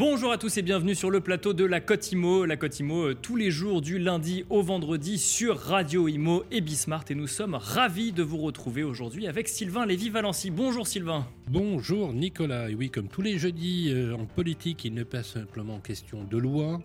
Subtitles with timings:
[0.00, 2.46] Bonjour à tous et bienvenue sur le plateau de la Côte Imo.
[2.46, 6.62] La Côte Imo, euh, tous les jours du lundi au vendredi sur Radio Imo et
[6.62, 7.04] Bismart.
[7.10, 10.48] Et nous sommes ravis de vous retrouver aujourd'hui avec Sylvain Lévy-Valency.
[10.48, 11.28] Bonjour Sylvain.
[11.48, 12.70] Bonjour Nicolas.
[12.70, 16.38] Et oui, comme tous les jeudis euh, en politique, il n'est pas simplement question de
[16.38, 16.80] loi.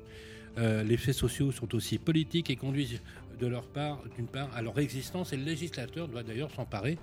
[0.57, 2.99] Euh, les faits sociaux sont aussi politiques et conduisent
[3.39, 5.31] de leur part, d'une part, à leur existence.
[5.31, 6.97] Et le législateur doit d'ailleurs s'emparer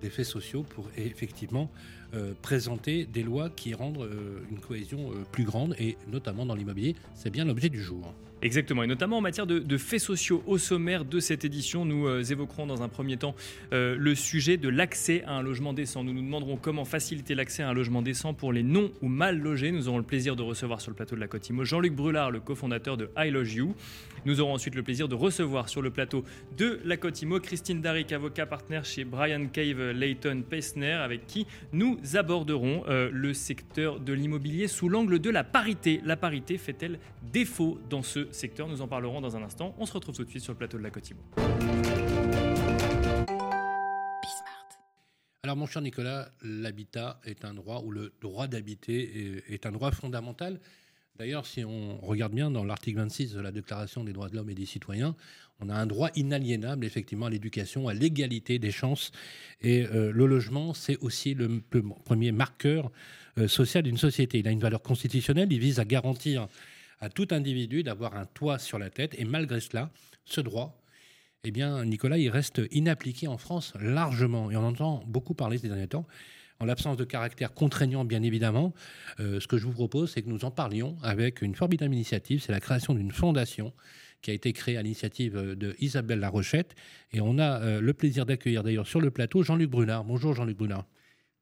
[0.00, 1.70] des faits sociaux pour effectivement
[2.12, 6.56] euh, présenter des lois qui rendent euh, une cohésion euh, plus grande, et notamment dans
[6.56, 8.12] l'immobilier, c'est bien l'objet du jour.
[8.42, 12.66] Exactement, et notamment en matière de, faits sociaux au sommaire de cette édition, nous évoquerons
[12.66, 13.34] dans un premier temps
[13.70, 16.04] le sujet de l'accès à un logement décent.
[16.04, 19.38] Nous nous demanderons comment faciliter l'accès à un logement décent pour les non ou mal
[19.38, 19.72] logés.
[19.72, 22.40] Nous aurons le plaisir de recevoir sur le plateau de la Cotimo Jean-Luc Brulard, le
[22.40, 23.74] cofondateur de I Lodge You.
[24.24, 26.24] Nous aurons ensuite le plaisir de recevoir sur le plateau
[26.56, 31.98] de la Cotimo Christine Daric, avocat partenaire chez Brian Cave Layton Pesner, avec qui nous
[32.14, 36.00] aborderons euh, le secteur de l'immobilier sous l'angle de la parité.
[36.04, 36.98] La parité fait-elle
[37.32, 38.68] défaut dans ce secteur?
[38.68, 39.74] Nous en parlerons dans un instant.
[39.78, 41.20] On se retrouve tout de suite sur le plateau de la Cotimo.
[45.42, 49.90] Alors mon cher Nicolas, l'habitat est un droit, ou le droit d'habiter est un droit
[49.90, 50.60] fondamental.
[51.20, 54.48] D'ailleurs, si on regarde bien dans l'article 26 de la Déclaration des droits de l'homme
[54.48, 55.14] et des citoyens,
[55.60, 59.10] on a un droit inaliénable, effectivement, à l'éducation, à l'égalité des chances.
[59.60, 61.60] Et euh, le logement, c'est aussi le,
[62.04, 62.90] premier marqueur
[63.38, 64.38] euh, social d'une société.
[64.38, 66.48] Il a une valeur constitutionnelle, il vise à garantir
[67.00, 69.14] à tout individu d'avoir un toit sur la tête.
[69.18, 69.90] Et malgré cela,
[70.24, 70.82] ce droit,
[71.44, 74.50] eh bien, Nicolas, il reste inappliqué en France largement.
[74.50, 76.06] Et on entend beaucoup parler ces derniers temps
[76.60, 78.74] en l'absence de caractère contraignant, bien évidemment,
[79.18, 82.42] euh, ce que je vous propose, c'est que nous en parlions avec une formidable initiative,
[82.42, 83.72] c'est la création d'une fondation
[84.22, 86.74] qui a été créée à l'initiative de Isabelle Larochette.
[87.12, 90.04] Et on a euh, le plaisir d'accueillir d'ailleurs sur le plateau Jean-Luc Brunard.
[90.04, 90.86] Bonjour Jean-Luc Brunard.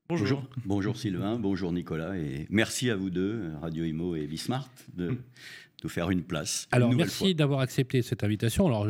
[0.09, 0.43] Bonjour.
[0.65, 0.97] bonjour.
[0.97, 5.19] Sylvain, bonjour Nicolas et merci à vous deux, Radio Imo et Bismart, de,
[5.83, 6.67] de faire une place.
[6.71, 8.67] Alors merci d'avoir accepté cette invitation.
[8.67, 8.87] Alors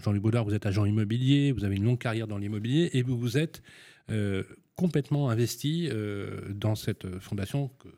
[0.00, 3.18] Jean-Luc Brunard, vous êtes agent immobilier, vous avez une longue carrière dans l'immobilier et vous
[3.18, 3.62] vous êtes
[4.10, 4.44] euh,
[4.76, 7.88] complètement investi euh, dans cette fondation que,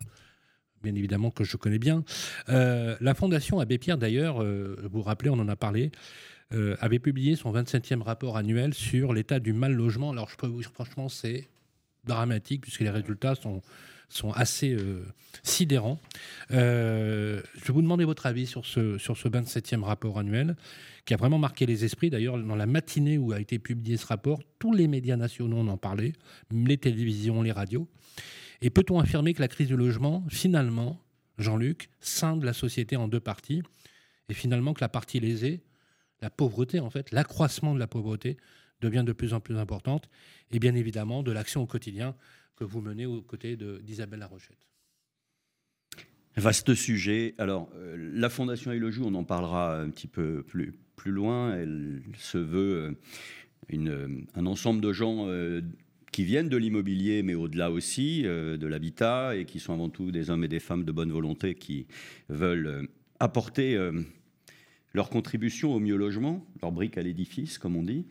[0.87, 2.05] bien évidemment que je connais bien.
[2.49, 5.91] Euh, la fondation Abbé Pierre, d'ailleurs, euh, vous vous rappelez, on en a parlé,
[6.81, 10.13] avait publié son 27e rapport annuel sur l'état du mal logement.
[10.13, 11.49] Alors je peux vous dire franchement, c'est
[12.05, 13.63] dramatique puisque les résultats sont
[14.09, 15.05] sont assez euh,
[15.43, 15.99] sidérants.
[16.53, 20.57] Euh, je vais vous demander votre avis sur ce, sur ce 27e rapport annuel,
[21.05, 22.11] qui a vraiment marqué les esprits.
[22.11, 25.69] D'ailleurs, dans la matinée où a été publié ce rapport, tous les médias nationaux en
[25.69, 26.13] ont parlé,
[26.51, 27.89] les télévisions, les radios.
[28.63, 31.03] Et peut-on affirmer que la crise du logement, finalement,
[31.39, 33.63] Jean-Luc, scinde la société en deux parties,
[34.29, 35.63] et finalement que la partie lésée,
[36.21, 38.37] la pauvreté en fait, l'accroissement de la pauvreté
[38.81, 40.09] devient de plus en plus importante,
[40.51, 42.15] et bien évidemment de l'action au quotidien
[42.57, 44.67] que vous menez aux côtés d'Isabelle Larochette.
[46.37, 47.35] Vaste sujet.
[47.39, 51.55] Alors, euh, la Fondation le on en parlera un petit peu plus, plus loin.
[51.55, 52.93] Elle se veut euh,
[53.69, 55.63] une, un ensemble de gens euh,
[56.17, 60.31] qui viennent de l'immobilier, mais au-delà aussi de l'habitat, et qui sont avant tout des
[60.31, 61.87] hommes et des femmes de bonne volonté qui
[62.31, 62.89] veulent
[63.21, 63.77] apporter
[64.97, 68.07] leur contribution au mieux logement, leur brique à l'édifice, comme on dit.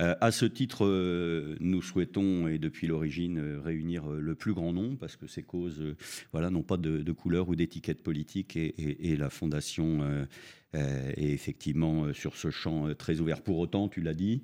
[0.00, 4.72] Euh, à ce titre, euh, nous souhaitons, et depuis l'origine, euh, réunir le plus grand
[4.72, 5.96] nombre, parce que ces causes
[6.30, 10.26] voilà, n'ont pas de, couleur ou d'étiquette politique, et, la Fondation
[10.74, 13.42] est effectivement sur ce champ très ouvert.
[13.42, 14.42] Pour autant, tu l'as dit,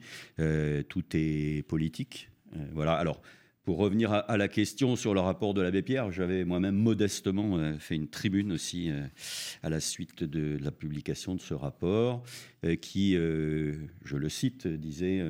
[0.88, 2.30] tout est politique.
[2.72, 3.20] Voilà, alors
[3.65, 7.78] pour revenir à, la question sur le rapport de l'abbé Pierre, j'avais moi-même modestement euh,
[7.78, 9.06] fait une tribune aussi euh,
[9.62, 12.22] à la suite de la publication de ce rapport,
[12.65, 15.22] euh, qui, je le cite, disait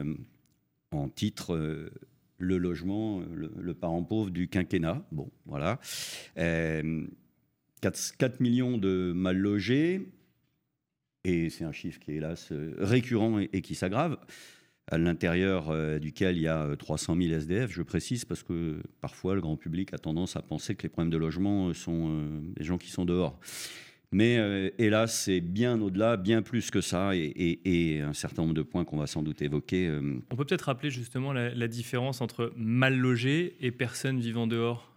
[0.90, 1.90] en titre
[2.38, 5.06] le logement, le, parent pauvre du quinquennat.
[5.12, 5.78] Bon, voilà.
[6.34, 10.12] 4, 4, millions de mal logés,
[11.22, 14.18] et c'est un chiffre qui est hélas récurrent et qui s'aggrave
[14.90, 19.34] à l'intérieur euh, duquel il y a 300 000 SDF, je précise, parce que parfois
[19.34, 22.40] le grand public a tendance à penser que les problèmes de logement euh, sont euh,
[22.56, 23.38] des gens qui sont dehors.
[24.12, 28.84] Mais hélas, c'est bien au-delà, bien plus que ça, et, un certain nombre de points
[28.84, 29.90] qu'on va sans doute évoquer.
[30.30, 34.88] On peut peut-être rappeler justement la, la, différence entre mal logé et personnes vivant dehors?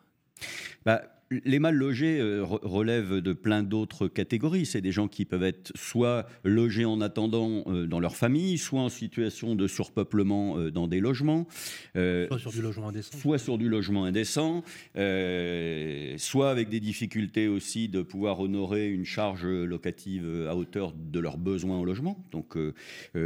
[0.86, 4.66] Bah, les mal logés euh, relèvent de plein d'autres catégories.
[4.66, 8.82] C'est des gens qui peuvent être soit logés en attendant euh, dans leur famille, soit
[8.82, 11.48] en situation de surpeuplement euh, dans des logements.
[11.94, 13.18] soit sur du logement indécent.
[13.18, 14.64] Soit sur du logement indécent.
[14.96, 21.38] soit avec des difficultés aussi de pouvoir honorer une charge locative à hauteur de leurs
[21.38, 22.24] besoins en logement.
[22.32, 22.58] Donc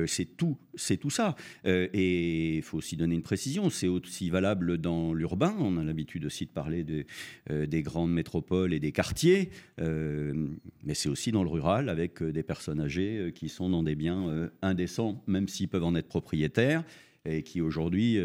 [0.07, 1.36] c'est tout, c'est tout ça.
[1.65, 3.69] et il faut aussi donner une précision.
[3.69, 5.56] C'est aussi valable dans l'urbain.
[5.59, 11.31] On a l'habitude aussi de parler des grandes métropoles et des quartiers, mais c'est aussi
[11.31, 15.69] dans le rural avec des personnes âgées qui sont dans des biens indécents, même s'ils
[15.69, 16.83] peuvent en être propriétaires
[17.25, 18.19] et qui aujourd'hui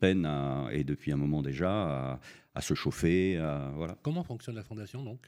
[0.00, 2.20] peinent, à, et depuis un moment déjà,
[2.54, 3.36] à, se chauffer.
[3.74, 3.96] voilà.
[4.02, 5.20] Comment fonctionne la fondation donc?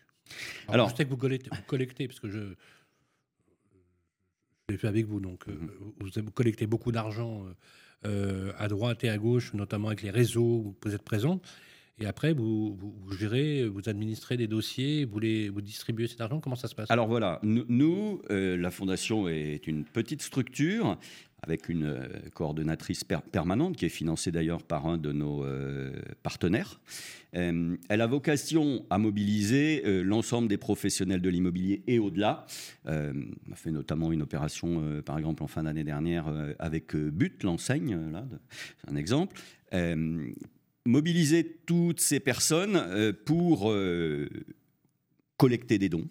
[0.69, 2.55] Alors, je sais que vous collectez, vous collectez parce que je,
[4.69, 5.71] l'ai fait avec vous, donc mhm.
[6.01, 7.45] vous, collectez beaucoup d'argent
[8.05, 11.41] euh, à droite et à gauche, notamment avec les réseaux où vous êtes présent.
[12.01, 12.79] Et après, vous,
[13.19, 16.41] gérez, vous administrez des dossiers, vous, les, vous distribuez cet argent.
[16.41, 16.91] Comment ça se passe?
[16.91, 20.99] Alors voilà, nous, euh, la Fondation est une petite structure
[21.43, 25.93] avec une euh, coordonnatrice permanente qui est financée d'ailleurs par un de nos euh,
[26.23, 26.81] partenaires.
[27.35, 32.45] Elle a vocation à mobiliser l'ensemble des professionnels de l'immobilier et au-delà.
[32.85, 32.93] on
[33.53, 36.27] a fait notamment une opération, par exemple, en fin d'année dernière
[36.59, 37.99] avec But, l'enseigne,
[38.77, 39.41] c'est un exemple.
[40.85, 43.73] Mobiliser toutes ces personnes pour
[45.37, 46.09] collecter des dons,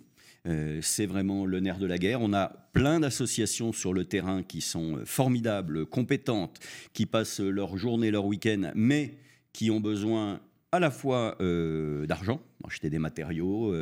[0.47, 2.21] euh, c'est vraiment le nerf de la guerre.
[2.21, 6.59] On a plein d'associations sur le terrain qui sont euh, formidables, compétentes,
[6.93, 9.17] qui passent leur journée, leur week-end, mais
[9.53, 10.39] qui ont besoin
[10.71, 13.73] à la fois euh, d'argent, acheter des matériaux,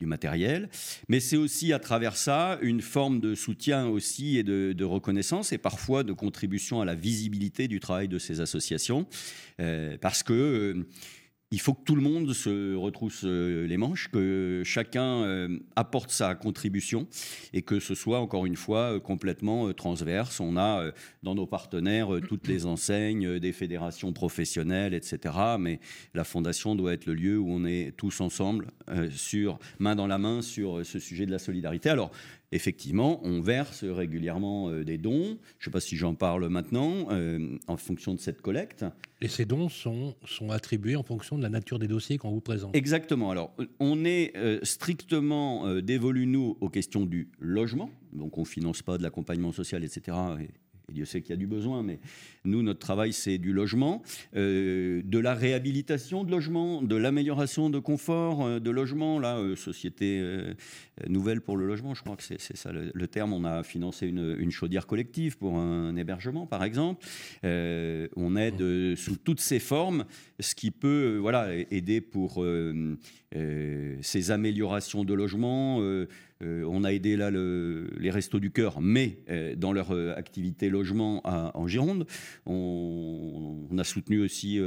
[0.00, 0.68] du matériel,
[1.08, 5.52] mais c'est aussi à travers ça une forme de soutien aussi et de, de reconnaissance
[5.52, 9.06] et parfois de contribution à la visibilité du travail de ces associations,
[10.00, 10.86] parce que
[11.52, 16.10] il faut que tout le monde se retrousse euh, les manches, que chacun euh, apporte
[16.10, 17.06] sa contribution
[17.52, 20.40] et que ce soit encore une fois euh, complètement transverse.
[20.40, 20.90] On a
[21.22, 25.34] dans nos partenaires toutes les enseignes, des fédérations professionnelles, etc.
[25.58, 25.78] Mais
[26.14, 28.68] la fondation doit être le lieu où on est tous ensemble,
[29.10, 31.90] sur main dans la main, sur ce sujet de la solidarité.
[31.90, 32.10] Alors
[32.52, 35.38] effectivement, on verse régulièrement euh, des dons.
[35.58, 38.84] Je ne sais pas si j'en parle maintenant, euh, en fonction de cette collecte.
[39.20, 42.40] Et ces dons sont, sont attribués en fonction de la nature des dossiers qu'on vous
[42.40, 42.76] présente.
[42.76, 43.30] Exactement.
[43.30, 47.90] Alors, on est euh, strictement dévolu, nous, aux questions du logement.
[48.12, 50.16] Donc, on ne finance pas de l'accompagnement social, etc.
[50.90, 52.00] Dieu sait qu'il y a du besoin, mais
[52.44, 54.02] nous, notre travail, c'est du logement,
[54.36, 59.18] euh, de la réhabilitation de logement, de l'amélioration de confort euh, de logement.
[59.18, 60.22] Là, euh, société
[61.08, 63.32] nouvelle pour le logement, je crois que c'est ça le, terme.
[63.32, 67.04] On a financé une, chaudière collective pour un hébergement, par exemple.
[67.44, 70.04] on aide sous toutes ces formes,
[70.40, 72.44] ce qui peut voilà, aider pour
[73.32, 75.80] ces améliorations de logement
[76.42, 80.68] euh, on a aidé là les Restos du Cœur, mais euh, dans leur euh, activité
[80.68, 82.06] logement en Gironde.
[82.46, 84.60] On, a soutenu aussi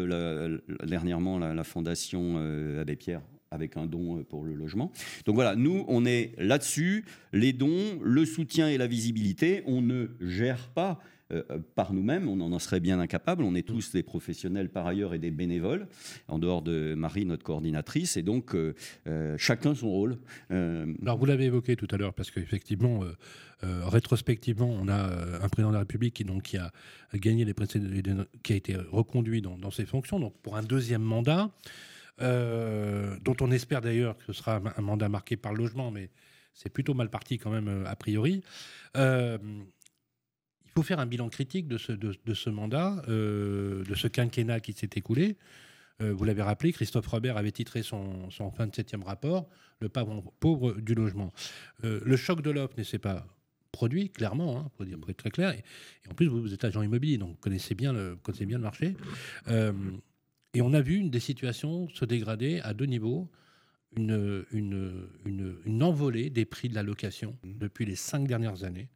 [0.84, 2.38] dernièrement la, Fondation
[2.80, 4.92] Abbé Pierre avec un don pour le logement.
[5.26, 9.64] Donc voilà, nous, on est là-dessus, les dons, le soutien et la visibilité.
[9.68, 11.00] On ne gère pas
[11.76, 12.28] par nous-mêmes.
[12.28, 13.44] On en serait bien incapable.
[13.44, 15.88] On est tous des professionnels par ailleurs et des bénévoles,
[16.28, 18.74] en dehors de Marie, notre coordinatrice, et donc euh,
[19.38, 20.18] chacun son rôle.
[20.50, 23.02] Alors vous l'avez évoqué tout à l'heure, parce qu'effectivement,
[23.62, 26.72] rétrospectivement, on a un président de la République qui, donc, qui a
[27.14, 27.54] gagné les
[28.44, 31.50] qui a été reconduit dans, dans, ses fonctions, donc pour un deuxième mandat.
[32.20, 36.10] dont on espère d'ailleurs que ce sera un mandat marqué par le logement, mais
[36.56, 38.42] c'est plutôt mal parti quand même a priori.
[38.96, 39.38] Euh,
[40.76, 45.38] faut faire un bilan critique de ce, mandat, euh, de ce quinquennat qui s'est écoulé.
[46.02, 49.48] Euh, vous l'avez rappelé, Christophe Robert avait titré son, son 27e rapport,
[49.80, 51.32] Le pauvre, pauvre du logement.
[51.86, 53.26] Euh, le choc de l'offre ne s'est pas
[53.72, 55.52] produit, clairement, hein, pour, dire, être très clair.
[55.52, 55.64] Et,
[56.12, 58.18] en plus, vous, êtes agent immobilier, donc vous connaissez bien le,
[58.58, 58.98] marché.
[59.48, 63.30] et on a vu une, des situations se dégrader à deux niveaux.
[63.98, 68.90] Une, une envolée des prix de la location depuis les cinq dernières années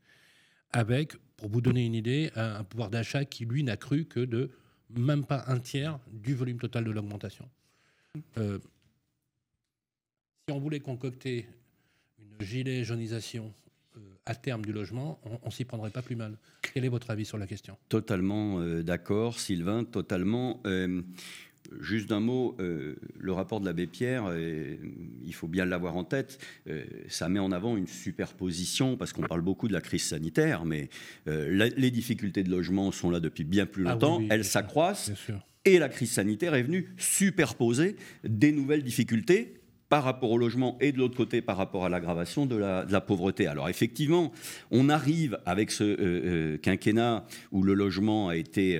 [0.72, 4.51] avec, pour vous donner une idée, un, pouvoir d'achat qui, lui, n'a cru que de
[4.89, 7.50] même pas un tiers du volume total de l'augmentation.
[8.38, 8.60] Euh,
[10.48, 11.48] si on voulait concocter
[12.19, 13.53] une gilet jaunisation
[13.96, 16.38] euh, à terme du logement, on, ne s'y prendrait pas plus mal.
[16.62, 17.77] Quel est votre avis sur la question?
[17.88, 20.62] Totalement euh, d'accord, Sylvain, totalement.
[21.80, 24.76] Juste d'un mot, euh, le rapport de l'abbé Pierre, euh,
[25.24, 29.22] il faut bien l'avoir en tête, euh, ça met en avant une superposition, parce qu'on
[29.22, 30.90] parle beaucoup de la crise sanitaire, mais
[31.26, 35.12] les difficultés de logement sont là depuis bien plus ah longtemps, elles s'accroissent,
[35.66, 39.56] et la crise sanitaire est venue superposer des nouvelles difficultés
[39.90, 42.92] par rapport au logement et de l'autre côté par rapport à l'aggravation de la, de
[42.92, 43.48] la, pauvreté.
[43.48, 44.32] Alors effectivement,
[44.70, 48.80] on arrive avec ce quinquennat où le logement a été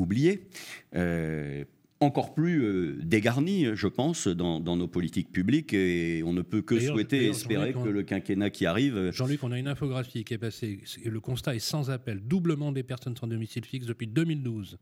[0.00, 0.46] oublié.
[0.94, 1.64] Euh,
[2.02, 5.74] encore plus euh, dégarni, je pense, dans, nos politiques publiques.
[5.74, 8.96] Et on ne peut que souhaiter et espérer que le quinquennat qui arrive.
[8.96, 10.80] Euh, Jean-Luc, on a une infographie qui est passée.
[11.04, 12.20] Le constat est sans appel.
[12.20, 14.78] Doublement des personnes sans domicile fixe depuis 2012.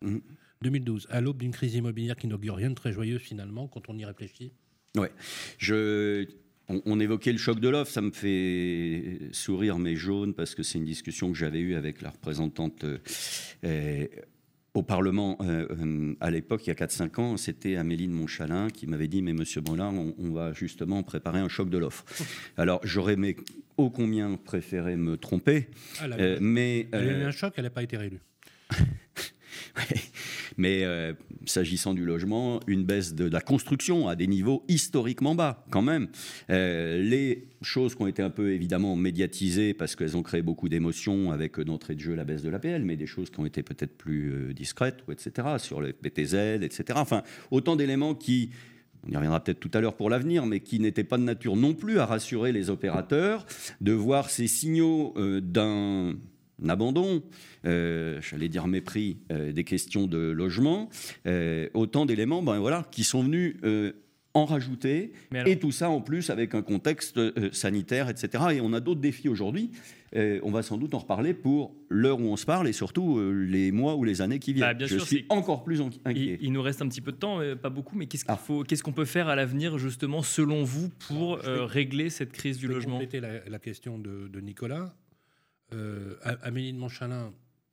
[0.63, 1.13] 2012, mmh.
[1.13, 4.05] à l'aube d'une crise immobilière qui n'augure rien de très joyeux finalement, quand on y
[4.05, 4.53] réfléchit.
[4.97, 5.11] Ouais.
[5.59, 6.27] Je
[6.69, 10.79] on, évoquait le choc de l'offre, ça me fait sourire mais jaune parce que c'est
[10.79, 12.85] une discussion que j'avais eue avec la représentante
[13.65, 14.07] euh,
[14.75, 18.69] au Parlement euh, euh, à l'époque, il y a 4-5 ans, c'était Amélie de Montchalin
[18.69, 22.05] qui m'avait dit Mais monsieur Brunard, on, va justement préparer un choc de l'offre.
[22.57, 23.37] Alors j'aurais mais
[23.77, 25.69] ô combien préféré me tromper.
[26.01, 26.07] Ah,
[26.41, 28.21] mais, elle a eu un choc, elle n'a pas été réélue.
[30.57, 31.12] Mais euh,
[31.47, 36.09] s'agissant du logement, une baisse de, la construction à des niveaux historiquement bas, quand même.
[36.50, 40.69] Euh, les choses qui ont été un peu évidemment médiatisées parce qu'elles ont créé beaucoup
[40.69, 43.62] d'émotions avec d'entrée de jeu la baisse de l'APL, mais des choses qui ont été
[43.62, 46.85] peut-être plus euh, discrètes, etc., sur le PTZ, etc.
[46.97, 48.50] Enfin, autant d'éléments qui
[49.07, 51.55] on y reviendra peut-être tout à l'heure pour l'avenir, mais qui n'étaient pas de nature
[51.55, 53.47] non plus à rassurer les opérateurs
[53.81, 56.17] de voir ces signaux d'un
[56.67, 57.23] abandon,
[57.65, 60.88] euh, j'allais dire mépris euh, des questions de logement,
[61.27, 63.57] euh, autant d'éléments ben, voilà, qui sont venus
[64.35, 65.12] en rajouter,
[65.47, 67.19] et tout ça en plus avec un contexte
[67.53, 68.45] sanitaire, etc.
[68.53, 69.73] Et on a d'autres défis aujourd'hui.
[70.15, 73.73] on va sans doute en reparler pour l'heure où on se parle et surtout les
[73.73, 74.79] mois ou les années qui viennent.
[74.79, 76.38] Bah, Je suis encore plus inquiet.
[76.41, 78.62] Il, nous reste un petit peu de temps, pas beaucoup, mais qu'est-ce qu'il ah.
[78.69, 82.99] qu'est-ce qu'on peut faire à l'avenir justement selon vous pour régler cette crise du logement?
[82.99, 84.95] Compléter la, la question de, de Nicolas.
[85.75, 87.33] Euh, Amélie de Montchalin,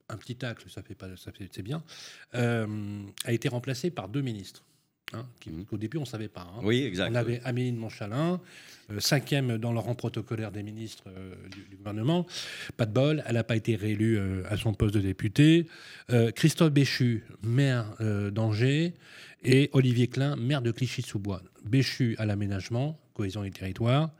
[0.09, 1.83] un petit tacle, ça fait pas, ça fait, c'est bien,
[2.35, 4.63] euh, a été remplacée par deux ministres.
[5.13, 5.63] Hein, mmh.
[5.71, 6.41] Au début, on ne savait pas.
[6.41, 6.61] Hein.
[6.63, 7.11] Oui, exact.
[7.11, 8.41] On avait Amélie de Montchalin,
[8.89, 11.05] euh, cinquième dans le rang protocolaire des ministres
[11.51, 12.25] du, gouvernement.
[12.75, 15.67] Pas de bol, elle n'a pas été réélue à son poste de député.
[16.35, 17.95] Christophe Béchu, maire
[18.31, 18.93] d'Angers,
[19.43, 21.43] et Olivier Klein, maire de Clichy-sous-Bois.
[21.63, 24.11] Béchu à l'aménagement, cohésion des territoires,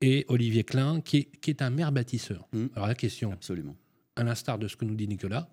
[0.00, 2.48] et Olivier Klein, qui est, un maire bâtisseur.
[2.52, 2.66] Mmh.
[2.74, 3.76] Alors la question, absolument,
[4.16, 5.48] à l'instar de ce que nous dit Nicolas,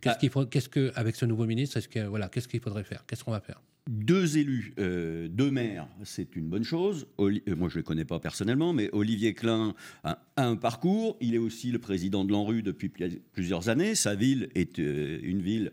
[0.00, 0.18] qu'est-ce ah.
[0.18, 3.04] qu'il faut, qu'est-ce que avec ce nouveau ministre, est-ce que voilà, qu'est-ce qu'il faudrait faire?
[3.06, 3.60] Qu'est-ce qu'on va faire?
[3.90, 7.08] Deux élus, euh, deux maires, c'est une bonne chose.
[7.18, 11.16] Euh, moi, je ne le connais pas personnellement, mais Olivier Klein a, un parcours.
[11.20, 13.96] Il est aussi le président de l'ANRU depuis plusieurs années.
[13.96, 15.72] Sa ville est euh, une ville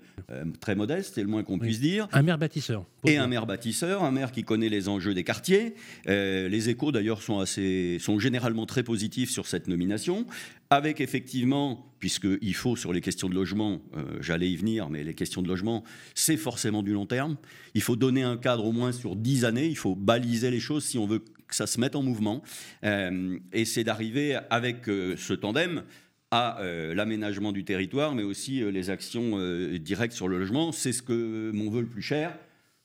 [0.60, 2.08] très modeste, c'est le moins qu'on puisse dire.
[2.12, 2.86] Un maire bâtisseur.
[3.06, 5.76] Et un maire bâtisseur, un maire qui connaît les enjeux des quartiers.
[6.08, 10.26] les échos, d'ailleurs, sont, assez, sont généralement très positifs sur cette nomination
[10.70, 15.14] avec effectivement, puisqu'il faut sur les questions de logement, euh, j'allais y venir, mais les
[15.14, 15.84] questions de logement,
[16.14, 17.38] c'est forcément du long terme.
[17.74, 20.86] Il faut donner un cadre au moins sur dix années, il faut baliser les choses
[20.86, 22.44] si on veut que ça se mette en mouvement.
[22.84, 25.84] Euh, et c'est d'arriver avec euh, ce tandem
[26.30, 26.60] à
[26.94, 29.40] l'aménagement du territoire, mais aussi les actions
[29.78, 30.74] directes sur le logement.
[30.74, 32.38] C'est ce que mon vœu le plus cher.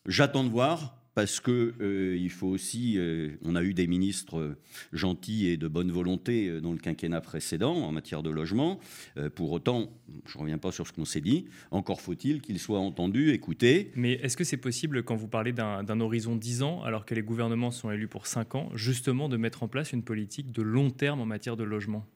[0.06, 4.38] J'attends de voir parce que euh, il faut aussi, euh, on a eu des ministres
[4.38, 4.56] euh,
[4.92, 8.80] gentils et de bonne volonté dans le quinquennat précédent en matière de logement.
[9.34, 9.90] pour autant,
[10.26, 11.46] je ne reviens pas sur ce qu'on s'est dit.
[11.70, 13.92] Encore faut-il qu'ils soient entendus, écoutés.
[13.94, 17.22] Mais est-ce que c'est possible, quand vous parlez d'un horizon 10 ans, alors que les
[17.22, 20.90] gouvernements sont élus pour 5 ans, justement de mettre en place une politique de long
[20.90, 22.06] terme en matière de logement?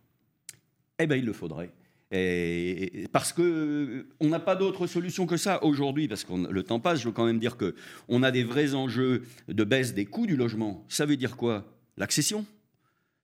[0.99, 1.71] Eh bien, il le faudrait.
[2.13, 6.63] Et parce que euh, on n'a pas d'autre solution que ça aujourd'hui, parce que le
[6.63, 7.01] temps passe.
[7.01, 7.75] Je veux quand même dire que
[8.09, 10.85] on a des vrais enjeux de baisse des coûts du logement.
[10.89, 11.65] Ça veut dire quoi?
[11.97, 12.47] L'accession,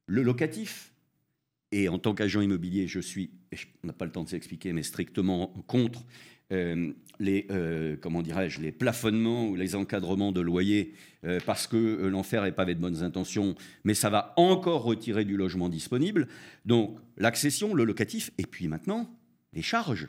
[0.07, 0.92] le locatif?
[1.73, 3.31] Et en tant qu'agent immobilier, je suis,
[3.83, 6.05] on n'a pas le temps de s'expliquer, mais strictement contre
[6.53, 10.93] euh, les, euh, comment dirais-je, les plafonnements ou les encadrements de loyers
[11.25, 15.37] euh, parce que l'enfer est pavé de bonnes intentions, mais ça va encore retirer du
[15.37, 16.29] logement disponible.
[16.67, 19.11] Donc l'accession, le locatif, et puis maintenant
[19.55, 20.09] les charges.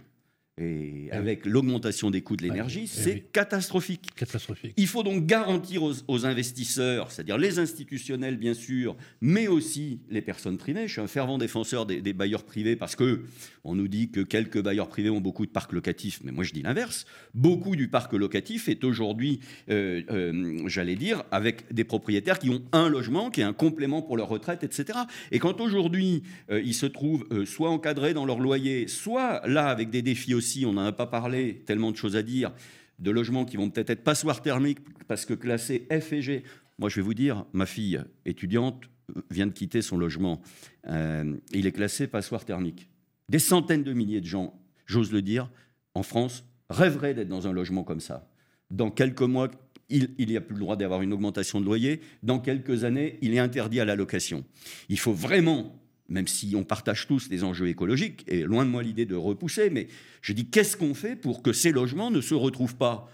[0.60, 4.14] Et eh avec l'augmentation des coûts de l'énergie, eh c'est catastrophique.
[4.16, 4.74] catastrophique.
[4.78, 10.58] Il faut donc garantir aux, investisseurs, c'est-à-dire les institutionnels bien sûr, mais aussi les personnes
[10.58, 10.88] privées.
[10.88, 13.24] Je suis un fervent défenseur des, des, bailleurs privés parce que
[13.64, 16.54] on nous dit que quelques bailleurs privés ont beaucoup de parcs locatifs, mais moi je
[16.54, 17.06] dis l'inverse.
[17.34, 22.62] Beaucoup du parc locatif est aujourd'hui, euh, euh, j'allais dire, avec des propriétaires qui ont
[22.74, 25.00] un logement, qui est un complément pour leur retraite, etc.
[25.32, 29.90] Et quand aujourd'hui euh, ils se trouvent soit encadrés dans leur loyer, soit là avec
[29.90, 30.34] des défis
[30.66, 32.54] on n'en a pas parlé, tellement de choses à dire,
[33.00, 36.44] de logements qui vont peut-être être passoires thermiques parce que classés F et G.
[36.80, 38.84] Moi, je vais vous dire, ma fille étudiante
[39.30, 40.42] vient de quitter son logement.
[40.88, 42.90] Euh, il est classé passoire thermique.
[43.30, 45.50] Des centaines de milliers de gens, j'ose le dire,
[45.94, 48.30] en France, rêveraient d'être dans un logement comme ça.
[48.72, 49.50] Dans quelques mois,
[49.90, 52.02] il n'y a plus le droit d'avoir une augmentation de loyer.
[52.24, 54.44] Dans quelques années, il est interdit à la location.
[54.90, 58.84] Il faut vraiment même si on partage tous les enjeux écologiques, et loin de moi
[58.84, 59.88] l'idée de repousser, mais
[60.22, 63.10] je dis qu'est-ce qu'on fait pour que ces logements ne se retrouvent pas?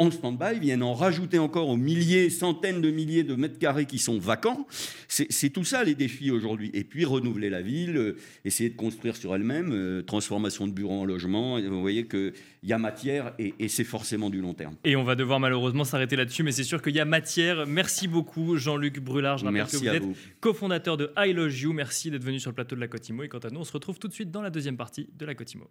[0.00, 3.98] En stand-by, viennent en rajouter encore aux milliers, centaines de milliers de mètres carrés qui
[3.98, 4.66] sont vacants.
[5.06, 6.70] C'est tout ça les défis aujourd'hui.
[6.74, 11.02] Et puis renouveler la ville, euh, essayer de construire sur elle-même, euh, transformation de bureaux
[11.02, 11.60] en logements.
[11.60, 12.32] Vous voyez qu'il
[12.64, 14.74] y a matière et, et c'est forcément du long terme.
[14.82, 17.64] Et on va devoir malheureusement s'arrêter là-dessus, mais c'est sûr qu'il y a matière.
[17.66, 19.38] Merci beaucoup Jean-Luc Brulard.
[19.38, 20.16] Je Merci que vous êtes vous.
[20.40, 21.72] cofondateur de I Love You.
[21.72, 23.22] Merci d'être venu sur le plateau de la Cotimo.
[23.22, 25.24] Et quant à nous, on se retrouve tout de suite dans la deuxième partie de
[25.24, 25.70] la Cotimo.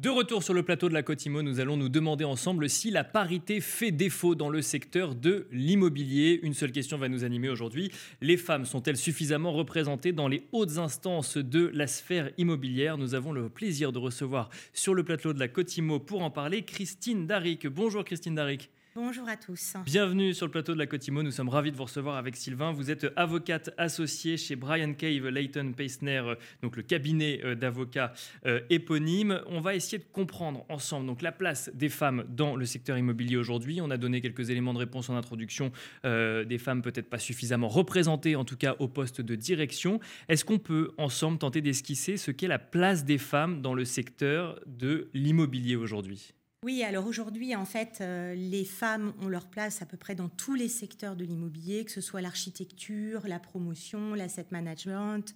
[0.00, 3.04] De retour sur le plateau de la Cotimo, nous allons nous demander ensemble si la
[3.04, 6.40] parité fait défaut dans le secteur de l'immobilier.
[6.42, 7.92] Une seule question va nous animer aujourd'hui.
[8.22, 12.96] Les femmes sont-elles suffisamment représentées dans les hautes instances de la sphère immobilière?
[12.96, 16.62] Nous avons le plaisir de recevoir sur le plateau de la Cotimo pour en parler
[16.62, 17.66] Christine Daric.
[17.66, 18.70] Bonjour Christine Daric.
[18.96, 19.76] Bonjour à tous.
[19.84, 21.22] Bienvenue sur le plateau de la Cotimo.
[21.22, 22.72] Nous sommes ravis de vous recevoir avec Sylvain.
[22.72, 28.12] Vous êtes avocate associée chez Brian Cave Leighton Paisner, euh, donc le cabinet euh, d'avocats
[28.46, 29.42] euh, éponyme.
[29.46, 33.36] On va essayer de comprendre ensemble donc la place des femmes dans le secteur immobilier
[33.36, 33.80] aujourd'hui.
[33.80, 35.70] On a donné quelques éléments de réponse en introduction.
[36.02, 40.00] Des femmes peut-être pas suffisamment représentées, en tout cas au poste de direction.
[40.28, 44.58] Est-ce qu'on peut ensemble tenter d'esquisser ce qu'est la place des femmes dans le secteur
[44.66, 46.34] de l'immobilier aujourd'hui?
[46.62, 50.28] Oui, alors aujourd'hui, en fait, euh, les femmes ont leur place à peu près dans
[50.28, 55.34] tous les secteurs de l'immobilier, que ce soit l'architecture, la promotion, l'asset management,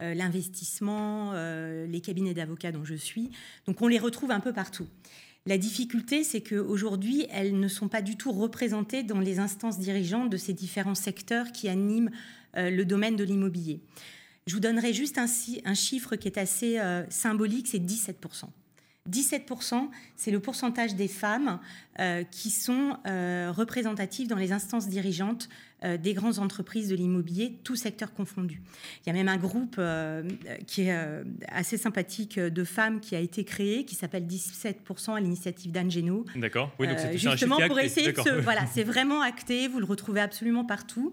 [0.00, 3.30] euh, l'investissement, euh, les cabinets d'avocats dont je suis.
[3.66, 4.86] Donc on les retrouve un peu partout.
[5.44, 10.30] La difficulté, c'est qu'aujourd'hui, elles ne sont pas du tout représentées dans les instances dirigeantes
[10.30, 12.10] de ces différents secteurs qui animent
[12.54, 13.82] le domaine de l'immobilier.
[14.46, 15.26] Je vous donnerai juste un,
[15.66, 16.80] un chiffre qui est assez
[17.10, 18.48] symbolique, c'est 17%.
[19.10, 21.60] 17%, c'est le pourcentage des femmes
[22.00, 25.50] euh, qui sont euh, représentatives dans les instances dirigeantes
[25.84, 28.62] euh, des grandes entreprises de l'immobilier, tout secteur confondu.
[29.04, 29.78] Il y a même un groupe
[30.66, 35.70] qui est assez sympathique de femmes qui a été créé, qui s'appelle 17% à l'initiative
[35.70, 36.24] d'Anne Génaud.
[36.36, 38.30] D'accord Oui, donc c'est un justement chiffre pour essayer de se...
[38.40, 41.12] Voilà, c'est vraiment acté, vous le retrouvez absolument partout.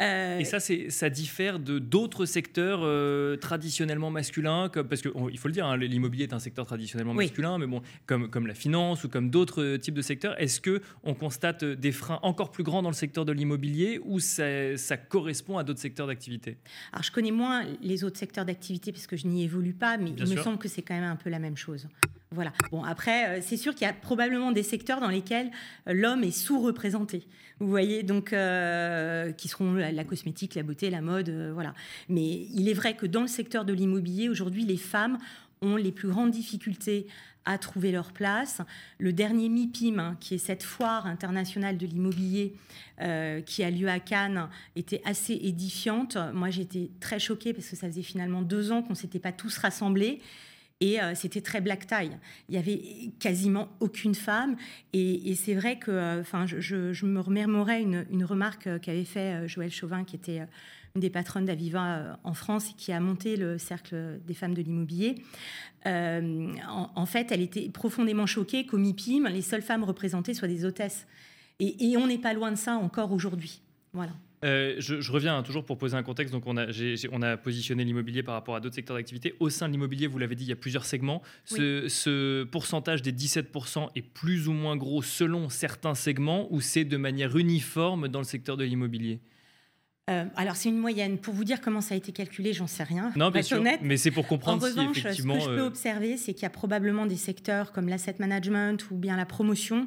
[0.00, 5.38] Euh, Et ça, c'est, ça diffère de d'autres secteurs euh, traditionnellement masculins, comme, parce qu'il
[5.38, 7.24] faut le dire, hein, l'immobilier est un secteur traditionnellement Oui.
[7.26, 10.60] masculin, mais bon, comme, comme la finance ou comme d'autres euh, types de secteurs, est-ce
[10.60, 14.20] que on constate euh, des freins encore plus grands dans le secteur de l'immobilier ou
[14.20, 16.58] ça, ça correspond à d'autres secteurs d'activité?
[16.92, 20.10] Alors, je connais moins les autres secteurs d'activité parce que je n'y évolue pas, mais
[20.10, 21.88] Bien il me semble que c'est quand même un peu la même chose.
[22.30, 22.52] Voilà.
[22.70, 25.50] Bon, après, euh, c'est sûr qu'il y a probablement des secteurs dans lesquels
[25.88, 27.26] euh, l'homme est sous-représenté.
[27.58, 31.74] Vous voyez, donc, euh, qui seront la, cosmétique, la beauté, la mode, voilà.
[32.08, 35.18] Mais il est vrai que dans le secteur de l'immobilier, aujourd'hui, les femmes
[35.60, 37.08] ont les plus grandes difficultés
[37.44, 38.60] à trouver leur place.
[38.98, 42.54] Le dernier MIPIM, hein, qui est cette foire internationale de l'immobilier
[43.46, 46.16] qui a lieu à Cannes, était assez édifiante.
[46.34, 49.32] Moi, j'étais très choquée parce que ça faisait finalement deux ans qu'on ne s'était pas
[49.32, 50.20] tous rassemblés.
[50.80, 52.10] Et euh, c'était très black tie.
[52.48, 52.80] Il y avait
[53.18, 54.56] quasiment aucune femme.
[54.92, 59.72] Et, c'est vrai que, euh, enfin, je, me remémorais une, remarque euh, qu'avait fait Joëlle
[59.72, 60.42] Chauvin, qui était
[60.94, 64.62] une des patronnes d'Aviva en France et qui a monté le cercle des femmes de
[64.62, 65.16] l'immobilier.
[65.84, 70.64] En, en fait, elle était profondément choquée qu'au MIPIM, les seules femmes représentées soient des
[70.64, 71.06] hôtesses.
[71.60, 73.62] Et, et on n'est pas loin de ça encore aujourd'hui.
[73.92, 74.12] Voilà.
[74.44, 76.32] Euh, je, je reviens hein, toujours pour poser un contexte.
[76.32, 76.66] Donc, on a,
[77.12, 79.34] on positionné l'immobilier par rapport à d'autres secteurs d'activité.
[79.40, 81.22] Au sein de l'immobilier, vous l'avez dit, il y a plusieurs segments.
[81.44, 86.84] Ce, ce pourcentage des 17% est plus ou moins gros selon certains segments ou c'est
[86.84, 89.20] de manière uniforme dans le secteur de l'immobilier?
[90.08, 91.18] Euh, alors, c'est une moyenne.
[91.18, 93.12] Pour vous dire comment ça a été calculé, j'en sais rien.
[93.14, 93.58] Non, bien sûr.
[93.58, 93.80] honnête.
[93.82, 95.38] Mais c'est pour En comprendre revanche, si ce que effectivement.
[95.38, 98.96] je peux euh, observer, c'est qu'il y a probablement des secteurs comme l'asset management ou
[98.96, 99.86] bien la promotion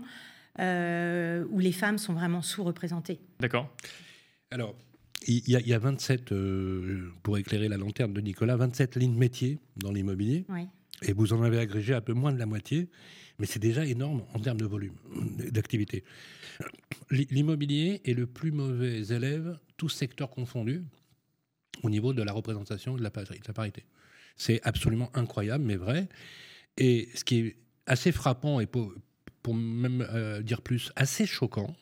[0.59, 3.19] euh, où les femmes sont vraiment sous-représentées.
[3.39, 3.73] D'accord.
[4.51, 4.75] Alors,
[5.27, 8.95] il y, a- il y a 27, euh, pour éclairer la lanterne de Nicolas, 27
[8.95, 10.45] lignes métiers dans l'immobilier.
[10.49, 10.67] Oui.
[11.03, 12.89] Et vous en avez agrégé un peu moins de la moitié,
[13.39, 14.93] mais c'est déjà énorme en termes de volume
[15.51, 16.03] d'activité.
[17.09, 20.83] L'i- L'immobilier est le plus mauvais élève, tous secteurs confondus,
[21.83, 23.83] au niveau de la représentation et de la, pari- de la parité.
[24.37, 26.07] C'est absolument incroyable, mais vrai.
[26.77, 28.93] Et ce qui est assez frappant, et pour,
[29.41, 31.75] pour même euh, dire plus, assez choquant,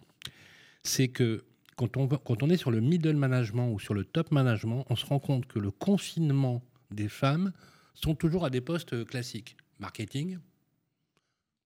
[0.83, 1.43] c'est que
[1.87, 5.19] quand on, est sur le middle management ou sur le top management, on se rend
[5.19, 6.61] compte que le confinement
[6.91, 7.53] des femmes
[7.93, 9.55] sont toujours à des postes classiques.
[9.79, 10.39] Marketing,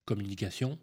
[0.04, 0.78] communication,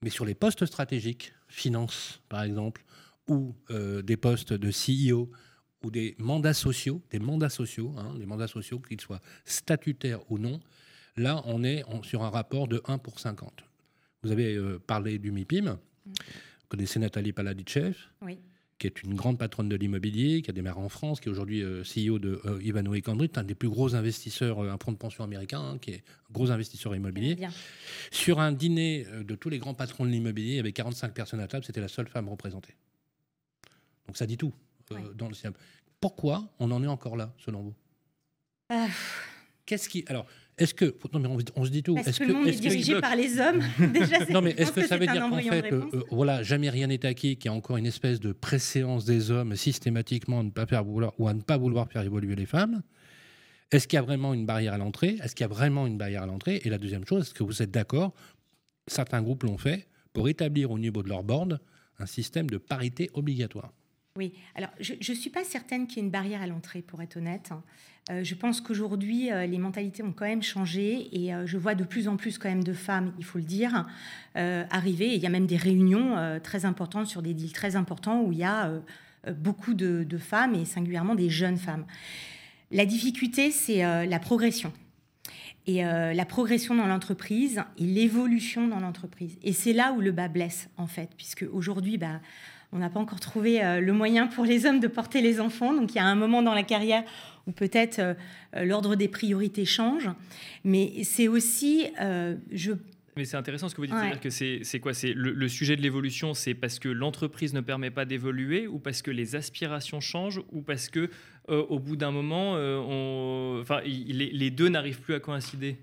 [0.00, 2.84] mais sur les postes stratégiques, finance par exemple,
[3.28, 5.30] ou euh, des postes de CEO,
[5.82, 10.38] ou des mandats sociaux, des mandats sociaux, hein, des mandats sociaux, qu'ils soient statutaires ou
[10.38, 10.60] non,
[11.18, 13.64] là on est sur un rapport de 1 pour 50.
[14.22, 15.78] Vous avez euh, parlé du MIPIM,
[16.74, 18.38] connaissez Nathalie Paladichev, Oui.
[18.78, 21.62] qui est une grande patronne de l'immobilier, qui a démarré en France, qui est aujourd'hui
[21.62, 24.96] euh, CEO de euh, Ivanhoe Cambridge, un des plus gros investisseurs, euh, un fonds de
[24.96, 27.36] pension américain, hein, qui est un gros investisseur immobilier.
[27.36, 27.52] Bien.
[28.10, 31.38] Sur un dîner de tous les grands patrons de l'immobilier, il y avait 45 personnes
[31.40, 32.74] à table, c'était la seule femme représentée.
[34.08, 34.52] Donc ça dit tout
[34.90, 35.02] euh, Ouais.
[35.14, 35.54] dans le système.
[36.00, 37.74] Pourquoi on en est encore là, selon vous?
[39.66, 40.04] Qu'est-ce qui.
[40.08, 40.26] Alors,
[40.58, 40.94] est-ce que.
[41.12, 41.96] Non, mais on, on se dit tout.
[41.98, 43.60] Est-ce que le monde est que- dirigé par les hommes.
[43.92, 47.04] Déjà, Non, mais est-ce que ça veut dire qu'en fait, euh, voilà, jamais rien n'est
[47.06, 50.66] acquis, qu'il y a encore une espèce de préséance des hommes systématiquement à ne pas
[50.66, 52.82] faire vouloir ou à ne pas vouloir faire évoluer les femmes?
[53.72, 55.18] Est-ce qu'il y a vraiment une barrière à l'entrée?
[55.22, 56.60] Est-ce qu'il y a vraiment une barrière à l'entrée?
[56.64, 58.12] Et la deuxième chose, est-ce que vous êtes d'accord?
[58.86, 61.58] Certains groupes l'ont fait pour établir au niveau de leur board
[61.98, 63.72] un système de parité obligatoire.
[64.16, 67.02] Oui, alors je ne suis pas certaine qu'il y ait une barrière à l'entrée, pour
[67.02, 67.50] être honnête.
[68.10, 71.74] Euh, je pense qu'aujourd'hui, euh, les mentalités ont quand même changé et euh, je vois
[71.74, 73.86] de plus en plus quand même de femmes, il faut le dire,
[74.36, 75.06] arriver.
[75.06, 78.30] Et il y a même des réunions très importantes sur des deals très importants où
[78.30, 78.70] il y a
[79.36, 81.84] beaucoup de, femmes et singulièrement des jeunes femmes.
[82.70, 84.72] La difficulté, c'est la progression.
[85.66, 89.38] Et la progression dans l'entreprise et l'évolution dans l'entreprise.
[89.42, 92.20] Et c'est là où le bas blesse, en fait, puisque aujourd'hui, bah,
[92.74, 95.72] on n'a pas encore trouvé euh, le moyen pour les hommes de porter les enfants.
[95.72, 97.04] Donc il y a un moment dans la carrière
[97.46, 98.14] où peut-être euh,
[98.56, 100.10] euh, l'ordre des priorités change.
[100.64, 101.86] Mais c'est aussi,
[102.50, 102.72] je
[103.16, 104.10] Mais c'est intéressant ce que vous dites, Ouais.
[104.20, 104.92] c'est-à-dire que c'est quoi?
[104.92, 108.78] C'est le, le sujet de l'évolution, c'est parce que l'entreprise ne permet pas d'évoluer, ou
[108.80, 111.10] parce que les aspirations changent, ou parce que
[111.48, 115.76] euh, au bout d'un moment, euh, on, enfin, les deux n'arrivent plus à coïncider?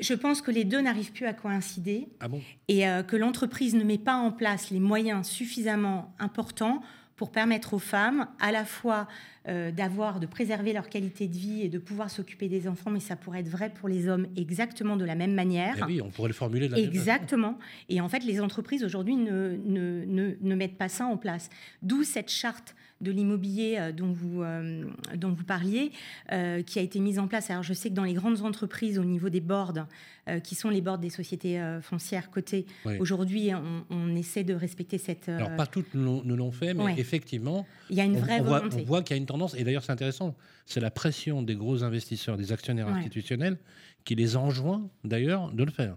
[0.00, 2.40] Je pense que les deux n'arrivent plus à coïncider Ah bon?
[2.68, 6.82] et euh, que l'entreprise ne met pas en place les moyens suffisamment importants
[7.16, 9.06] pour permettre aux femmes à la fois
[9.48, 13.00] euh, d'avoir, de préserver leur qualité de vie et de pouvoir s'occuper des enfants, mais
[13.00, 15.76] ça pourrait être vrai pour les hommes exactement de la même manière.
[15.80, 16.88] Eh oui, on pourrait le formuler de la même.
[16.90, 17.58] Exactement.
[17.88, 21.48] Et en fait, les entreprises aujourd'hui ne, ne, ne, ne mettent pas ça en place.
[21.82, 24.84] D'où cette charte de l'immobilier euh, dont, vous, euh,
[25.16, 25.90] dont vous parliez,
[26.32, 27.48] euh, qui a été mise en place.
[27.48, 29.86] Alors, je sais que dans les grandes entreprises, au niveau des boards,
[30.28, 32.98] euh, qui sont les boards des sociétés foncières cotées, Oui.
[33.00, 35.30] aujourd'hui, on, on essaie de respecter cette.
[35.30, 36.94] Alors, pas toutes ne l'ont fait, mais Ouais.
[36.98, 39.26] effectivement, il y a une on, vraie on voit, on voit qu'il y a une
[39.30, 42.94] tendance, et d'ailleurs c'est intéressant, c'est la pression des gros investisseurs, des actionnaires Ouais.
[42.94, 43.58] institutionnels,
[44.04, 45.96] qui les enjoint d'ailleurs de le faire.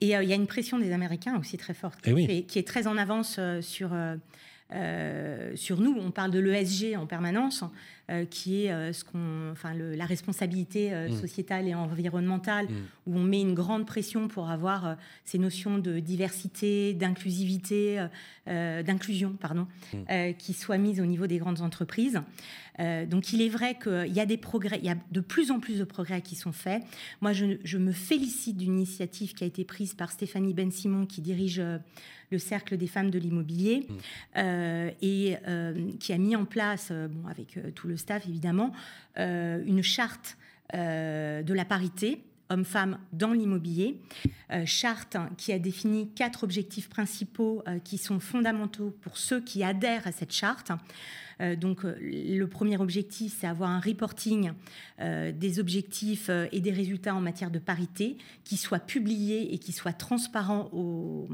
[0.00, 2.26] Et euh, il y a une pression des Américains aussi très forte, qui, Eh oui.
[2.26, 5.96] fait- qui est très en avance euh, sur, euh, sur nous.
[5.98, 7.66] On parle de l'ESG en permanence, euh,
[8.30, 11.12] qui est euh, ce qu'on, enfin, le- la responsabilité euh, Mm.
[11.20, 12.74] sociétale et environnementale, Mm.
[13.06, 14.94] où on met une grande pression pour avoir euh,
[15.24, 18.06] ces notions de diversité, d'inclusivité, euh,
[18.48, 19.96] euh, d'inclusion, pardon, Mm.
[20.10, 22.20] euh, qui soient mises au niveau des grandes entreprises.
[22.80, 25.50] Euh, donc il est vrai qu'il y a des progrès, il y a de plus
[25.50, 26.82] en plus de progrès qui sont faits.
[27.20, 31.20] Moi, je, je me félicite d'une initiative qui a été prise par Stéphanie Ben-Simon, qui
[31.20, 31.78] dirige euh,
[32.30, 33.94] le Cercle des femmes de l'immobilier, Mm.
[34.36, 38.26] euh, et euh, qui a mis en place, euh, bon, avec euh, tout le staff
[38.26, 38.72] évidemment,
[39.18, 40.36] euh, une charte
[40.74, 44.00] euh, de la parité hommes-femmes dans l'immobilier.
[44.50, 49.42] Euh, charte hein, qui a défini quatre objectifs principaux euh, qui sont fondamentaux pour ceux
[49.42, 50.72] qui adhèrent à cette charte.
[51.40, 54.52] Euh, donc, le premier objectif, c'est avoir un reporting
[54.98, 59.92] des objectifs et des résultats en matière de parité qui soient publiés et qui soient
[59.92, 61.28] transparents au,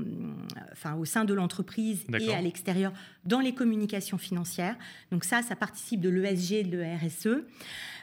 [0.73, 2.93] enfin, au sein de l'entreprise et à l'extérieur
[3.25, 4.77] dans les communications financières.
[5.11, 7.29] Donc ça, ça participe de l'ESG et de l'ERSE.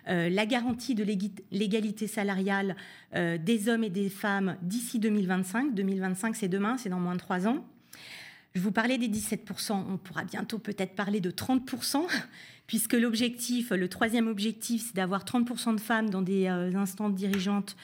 [0.08, 1.04] Euh, la garantie de
[1.52, 2.76] l'égalité salariale
[3.16, 5.74] euh, des hommes et des femmes d'ici 2025.
[5.74, 7.66] 2025, c'est demain, c'est dans moins de trois ans.
[8.54, 12.02] Je vous parlais des 17%, on pourra bientôt peut-être parler de 30%,
[12.68, 17.76] puisque l'objectif, le troisième objectif, c'est d'avoir 30% de femmes dans des euh, instances dirigeantes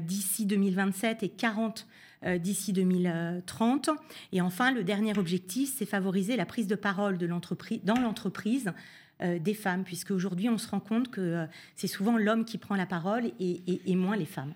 [0.00, 1.86] d'ici 2027 et 40
[2.24, 3.90] euh, d'ici 2030.
[4.32, 8.72] Et enfin, le dernier objectif, c'est favoriser la prise de parole de l'entreprise, dans l'entreprise
[9.20, 12.56] euh, des femmes, puisque aujourd'hui, on se rend compte que euh, c'est souvent l'homme qui
[12.56, 14.54] prend la parole et, moins les femmes.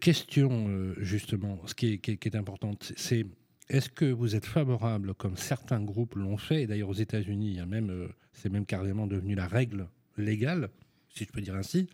[0.00, 3.24] Question, euh, justement, ce qui est, qui importante, c'est
[3.70, 7.64] est-ce que vous êtes favorable, comme certains groupes l'ont fait, et d'ailleurs aux États-Unis, a
[7.64, 10.68] même, c'est même carrément devenu la règle légale,
[11.08, 11.88] si je peux dire ainsi,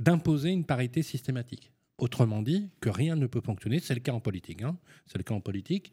[0.00, 1.70] d'imposer une parité systématique?
[1.98, 4.76] Autrement dit, que rien ne peut fonctionner, c'est le cas en politique, hein,
[5.06, 5.92] c'est le cas en politique,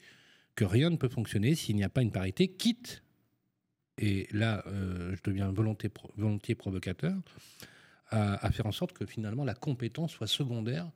[0.56, 3.03] que rien ne peut fonctionner s'il n'y a pas une parité, quitte,
[3.98, 5.52] et là euh, je deviens
[5.90, 7.16] pro- volontiers provocateur,
[8.10, 10.90] à, à faire en sorte que finalement la compétence soit secondaire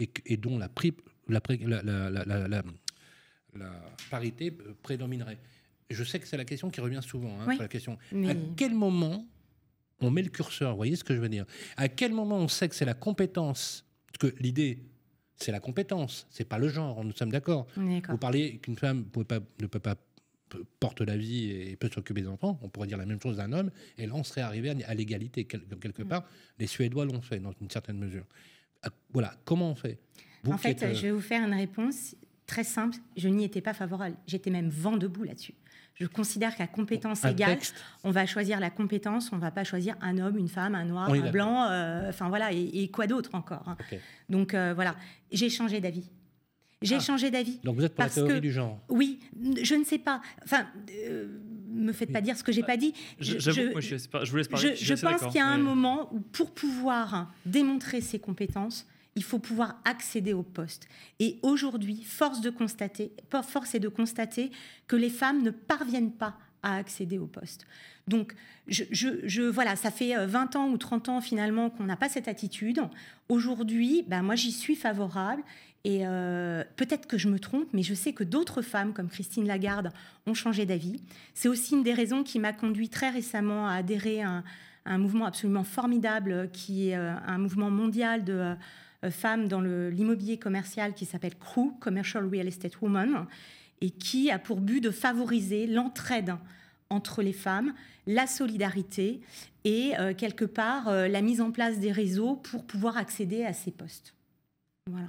[0.00, 0.94] et, dont la, pri-
[1.28, 2.62] la, pré- la- la- la- la- la-
[3.56, 3.70] la
[4.10, 5.38] parité prédominerait.
[5.90, 7.40] Je sais que c'est la question qui revient souvent.
[7.40, 7.56] hein, Oui.
[7.58, 7.98] la question.
[8.12, 9.26] Mais- À quel moment
[10.00, 10.70] on met le curseur?
[10.72, 11.46] Vous voyez ce que je veux dire?
[11.76, 13.84] À quel moment on sait que c'est la compétence?
[14.06, 14.78] Parce que l'idée,
[15.36, 17.02] c'est la compétence, c'est pas le genre.
[17.04, 17.66] Nous sommes d'accord.
[17.76, 19.06] Vous parlez qu'une femme
[19.60, 19.96] ne peut pas
[20.80, 22.58] porte la vie et peut s'occuper des enfants.
[22.62, 23.70] On pourrait dire la même chose d'un homme.
[23.96, 26.08] Et là, on serait arrivé à, l'égalité quelque mm.
[26.08, 26.24] part.
[26.58, 28.24] Les Suédois l'ont fait dans une certaine mesure.
[28.82, 29.98] Ah, voilà, comment on fait?
[30.46, 32.14] En fait, euh, je vais vous faire une réponse
[32.46, 32.96] très simple.
[33.16, 34.16] Je n'y étais pas favorable.
[34.26, 35.54] J'étais même vent debout là-dessus.
[35.94, 37.58] Je considère qu'à compétence égale,
[38.04, 40.84] on va choisir la compétence, on ne va pas choisir un homme, une femme, un
[40.84, 43.68] noir, un blanc, euh, enfin voilà, et, quoi d'autre encore.
[43.68, 43.76] Hein.
[44.28, 44.94] Donc euh, voilà,
[45.32, 46.08] j'ai changé d'avis.
[46.82, 47.00] J'ai ah.
[47.00, 47.58] changé d'avis.
[47.64, 49.18] Donc vous êtes pour la théorie du genre Oui,
[49.62, 50.20] je ne sais pas.
[50.44, 50.66] Enfin,
[51.08, 51.26] euh,
[51.68, 52.94] me faites pas dire ce que j'ai pas dit.
[53.18, 54.76] Je, je, moi, je, je vous laisse parler.
[54.76, 58.86] Je, pense qu'il y a un moment où, pour pouvoir démontrer ses compétences,
[59.16, 60.86] il faut pouvoir accéder au poste.
[61.18, 63.12] Et aujourd'hui, force de constater,
[63.42, 64.50] force est de constater
[64.86, 67.66] que les femmes ne parviennent pas à accéder au poste.
[68.06, 68.34] Donc,
[68.68, 72.08] je, je, voilà, ça fait 20 euh, ans ou 30 ans finalement qu'on n'a pas
[72.08, 72.80] cette attitude.
[73.28, 75.42] Aujourd'hui, ben, moi j'y suis favorable
[75.84, 79.46] et euh, peut-être que je me trompe, mais je sais que d'autres femmes, comme Christine
[79.46, 79.90] Lagarde,
[80.26, 81.00] ont changé d'avis.
[81.34, 84.42] C'est aussi une des raisons qui m'a conduit très récemment à adhérer à
[84.84, 88.54] un, mouvement absolument formidable, qui est euh, un mouvement mondial de
[89.04, 93.26] euh, femmes dans l'immobilier commercial qui s'appelle CREW, Commercial Real Estate Women,
[93.80, 96.34] et qui a pour but de favoriser l'entraide
[96.90, 97.72] entre les femmes,
[98.06, 99.20] la solidarité
[99.64, 104.14] et quelque part la mise en place des réseaux pour pouvoir accéder à ces postes.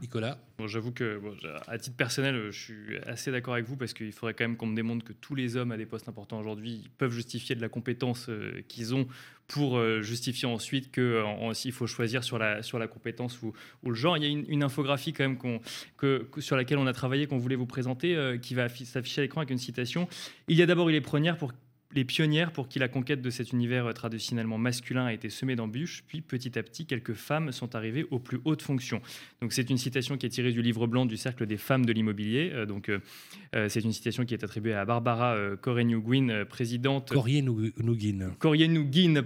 [0.01, 1.21] Nicolas bon, J'avoue que,
[1.67, 4.67] à titre personnel, je suis assez d'accord avec vous parce qu'il faudrait quand même qu'on
[4.67, 7.69] me démontre que tous les hommes à des postes importants aujourd'hui peuvent justifier de la
[7.69, 9.07] compétence euh, qu'ils ont
[9.47, 14.15] pour euh, justifier ensuite qu'il faut choisir sur la, sur la compétence ou, le genre.
[14.17, 15.59] Il y a une, infographie quand même
[15.97, 19.23] que, sur laquelle on a travaillé, qu'on voulait vous présenter, euh, qui va s'afficher à
[19.23, 20.07] l'écran avec une citation.
[20.47, 21.51] Il y a d'abord eu les premières pour
[21.93, 25.55] les pionnières pour qui la conquête de cet univers euh, traditionnellement masculin a été semée
[25.55, 29.01] d'embûches, puis petit à petit, quelques femmes sont arrivées aux plus hautes fonctions.
[29.41, 31.93] Donc c'est une citation qui est tirée du livre blanc du Cercle des femmes de
[31.93, 32.51] l'immobilier.
[32.53, 32.99] Euh, donc euh,
[33.69, 37.11] c'est une citation qui est attribuée à Barbara euh, Corenu-Guin, présidente.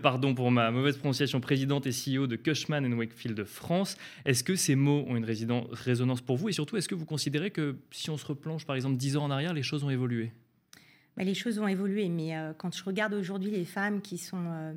[0.01, 3.97] Pardon pour ma mauvaise prononciation, présidente et CEO de Cushman Wakefield France.
[4.25, 6.49] Est-ce que ces mots ont une résonance pour vous?
[6.49, 9.25] Et surtout est-ce que vous considérez que si on se replonge par exemple dix ans
[9.25, 10.31] en arrière, les choses ont évolué?
[11.17, 14.45] Bah, les choses ont évolué, mais euh, quand je regarde aujourd'hui les femmes qui sont
[14.47, 14.73] euh,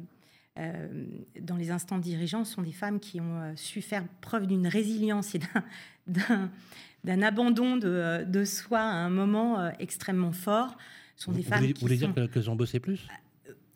[0.58, 1.06] euh,
[1.40, 5.40] dans les instants dirigeants, sont des femmes qui ont su faire preuve d'une résilience et
[6.06, 10.76] d'un abandon de, de, soi à un moment extrêmement fort.
[11.16, 13.06] sont des vous femmes voulez, qui voulez dire qu'elles ont bossé plus?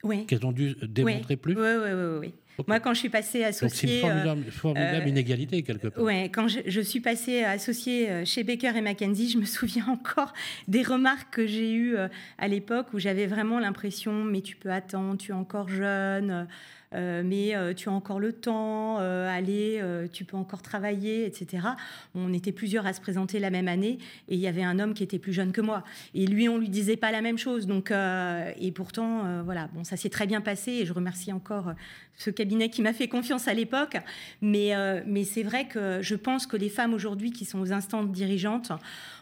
[0.02, 0.26] Oui.
[0.26, 1.54] Qu'elles ont dû démontrer plus?
[1.54, 2.18] Oui, oui, oui.
[2.20, 2.34] oui.
[2.66, 4.00] Moi, quand je suis passée associée.
[4.02, 6.04] c'est une formidable, euh, inégalité, quelque part.
[6.04, 10.32] Oui, quand je, suis passée associée euh, chez Baker et McKenzie, je me souviens encore
[10.68, 12.08] des remarques que j'ai eues euh,
[12.38, 16.46] à l'époque où j'avais vraiment l'impression mais tu peux attendre, tu es encore jeune.
[16.94, 21.68] Euh, mais euh, tu as encore le temps, euh, allez, tu peux encore travailler, etc.
[22.14, 23.98] On était plusieurs à se présenter la même année
[24.28, 25.84] et il y avait un homme qui était plus jeune que moi.
[26.14, 27.66] Et lui, on lui disait pas la même chose.
[27.66, 31.72] Donc, et pourtant, voilà, bon, ça s'est très bien passé et je remercie encore
[32.16, 33.96] ce cabinet qui m'a fait confiance à l'époque.
[34.40, 34.72] Mais,
[35.06, 38.72] mais c'est vrai que je pense que les femmes aujourd'hui qui sont aux instances dirigeantes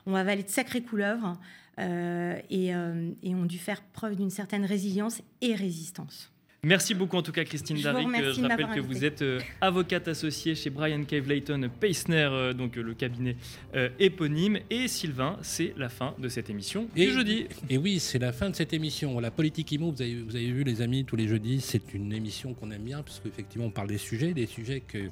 [0.06, 1.38] ont avalé de sacrées couleuvres.
[1.78, 6.32] et, et ont dû faire preuve d'une certaine résilience et résistance.
[6.64, 8.08] Merci beaucoup en tout cas Christine Daric.
[8.34, 12.74] Je rappelle que vous êtes euh, avocate associée chez Brian Cave Layton Peisner, euh, donc
[12.74, 13.36] le cabinet
[13.76, 14.58] euh, éponyme.
[14.68, 17.46] Et Sylvain, c'est la fin de cette émission et, du jeudi.
[17.70, 19.20] Et oui, c'est la fin de cette émission.
[19.20, 22.12] La politique IMO, vous avez, vous avez vu les amis, tous les jeudis, c'est une
[22.12, 25.10] émission qu'on aime bien parce qu'effectivement on parle des sujets, des sujets que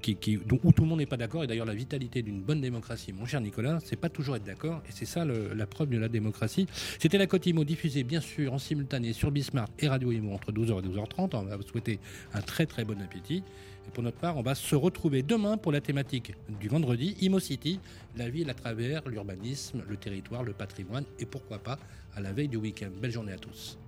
[0.00, 1.44] qui, où tout le monde n'est pas d'accord.
[1.44, 4.82] Et d'ailleurs, la vitalité d'une bonne démocratie, mon cher Nicolas, c'est pas toujours être d'accord.
[4.88, 6.66] Et c'est ça la preuve de la démocratie.
[6.98, 10.52] C'était la Côte Imo diffusée, bien sûr, en simultané sur Bismart et Radio Imo entre
[10.52, 11.30] 12h et 12h30.
[11.34, 11.98] On va vous souhaiter
[12.34, 13.42] un très très bon appétit.
[13.86, 17.40] Et pour notre part, on va se retrouver demain pour la thématique du vendredi, Imo
[17.40, 17.80] City,
[18.16, 21.78] la ville à travers l'urbanisme, le territoire, le patrimoine et pourquoi pas
[22.14, 22.90] à la veille du week-end.
[23.00, 23.78] Belle journée à tous.